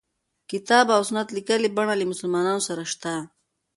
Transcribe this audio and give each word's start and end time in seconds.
کتاب 0.51 0.85
او 0.95 1.01
سنت 1.07 1.27
لیکلي 1.37 1.69
بڼه 1.77 1.93
له 1.99 2.05
مسلمانانو 2.11 2.61
سره 2.67 2.83
شته. 2.93 3.13